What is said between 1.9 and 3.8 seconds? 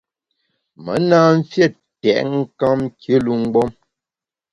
tètnkam kilu mgbom.